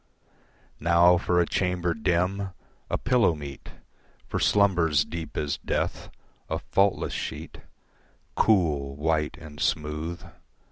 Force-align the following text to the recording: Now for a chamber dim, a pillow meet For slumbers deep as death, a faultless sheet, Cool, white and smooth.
Now 0.79 1.19
for 1.19 1.39
a 1.39 1.45
chamber 1.45 1.93
dim, 1.93 2.49
a 2.89 2.97
pillow 2.97 3.35
meet 3.35 3.69
For 4.25 4.39
slumbers 4.39 5.05
deep 5.05 5.37
as 5.37 5.59
death, 5.59 6.09
a 6.49 6.57
faultless 6.57 7.13
sheet, 7.13 7.59
Cool, 8.35 8.95
white 8.95 9.37
and 9.37 9.59
smooth. 9.59 10.23